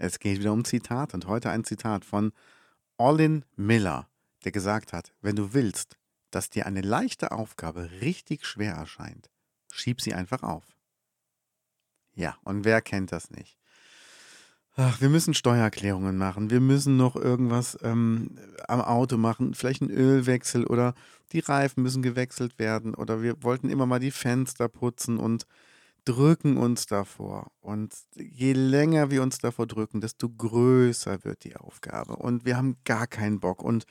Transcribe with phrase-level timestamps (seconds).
[0.00, 2.32] Es geht wieder um Zitat und heute ein Zitat von
[2.96, 4.08] Olin Miller,
[4.44, 5.98] der gesagt hat, wenn du willst,
[6.30, 9.28] dass dir eine leichte Aufgabe richtig schwer erscheint,
[9.70, 10.64] schieb sie einfach auf.
[12.14, 13.58] Ja, und wer kennt das nicht?
[14.74, 19.90] Ach, wir müssen Steuererklärungen machen, wir müssen noch irgendwas ähm, am Auto machen, vielleicht einen
[19.90, 20.94] Ölwechsel oder
[21.32, 25.46] die Reifen müssen gewechselt werden oder wir wollten immer mal die Fenster putzen und
[26.04, 27.50] drücken uns davor.
[27.60, 32.16] Und je länger wir uns davor drücken, desto größer wird die Aufgabe.
[32.16, 33.62] Und wir haben gar keinen Bock.
[33.62, 33.84] Und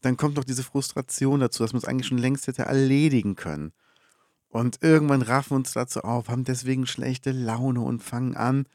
[0.00, 3.72] dann kommt noch diese Frustration dazu, dass man es eigentlich schon längst hätte erledigen können.
[4.48, 8.66] Und irgendwann raffen uns dazu auf, haben deswegen schlechte Laune und fangen an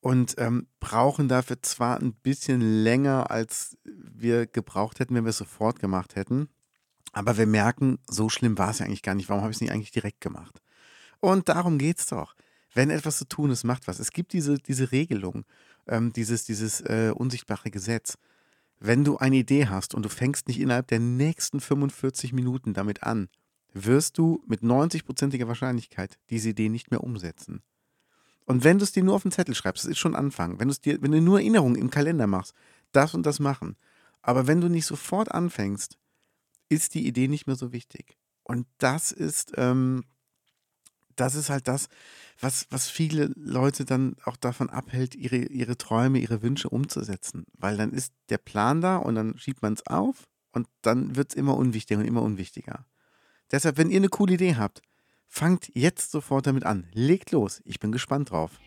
[0.00, 5.38] und ähm, brauchen dafür zwar ein bisschen länger, als wir gebraucht hätten, wenn wir es
[5.38, 6.48] sofort gemacht hätten.
[7.12, 9.28] Aber wir merken, so schlimm war es ja eigentlich gar nicht.
[9.28, 10.60] Warum habe ich es nicht eigentlich direkt gemacht?
[11.24, 12.34] Und darum geht es doch.
[12.74, 13.98] Wenn etwas zu tun ist, macht was.
[13.98, 15.46] Es gibt diese, diese Regelung,
[15.86, 18.18] ähm, dieses, dieses äh, unsichtbare Gesetz.
[18.78, 23.04] Wenn du eine Idee hast und du fängst nicht innerhalb der nächsten 45 Minuten damit
[23.04, 23.30] an,
[23.72, 27.62] wirst du mit 90%iger Wahrscheinlichkeit diese Idee nicht mehr umsetzen.
[28.44, 30.68] Und wenn du es dir nur auf den Zettel schreibst, das ist schon Anfang, wenn,
[30.68, 32.52] dir, wenn du nur Erinnerungen im Kalender machst,
[32.92, 33.76] das und das machen.
[34.20, 35.96] Aber wenn du nicht sofort anfängst,
[36.68, 38.18] ist die Idee nicht mehr so wichtig.
[38.42, 40.04] Und das ist, ähm,
[41.16, 41.88] das ist halt das,
[42.40, 47.46] was, was viele Leute dann auch davon abhält, ihre, ihre Träume, ihre Wünsche umzusetzen.
[47.54, 51.30] Weil dann ist der Plan da und dann schiebt man es auf und dann wird
[51.30, 52.86] es immer unwichtiger und immer unwichtiger.
[53.50, 54.82] Deshalb, wenn ihr eine coole Idee habt,
[55.26, 56.86] fangt jetzt sofort damit an.
[56.92, 57.60] Legt los.
[57.64, 58.60] Ich bin gespannt drauf.